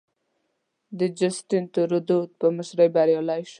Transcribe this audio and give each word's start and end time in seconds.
د 0.99 1.01
جسټین 1.17 1.63
ترودو 1.73 2.19
په 2.39 2.45
مشرۍ 2.55 2.89
بریالی 2.95 3.41
شو. 3.47 3.49